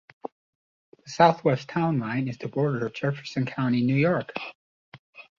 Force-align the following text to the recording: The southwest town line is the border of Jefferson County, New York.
The 1.03 1.11
southwest 1.11 1.69
town 1.69 1.99
line 1.99 2.27
is 2.27 2.39
the 2.39 2.47
border 2.47 2.87
of 2.87 2.93
Jefferson 2.93 3.45
County, 3.45 3.83
New 3.85 3.93
York. 3.93 4.31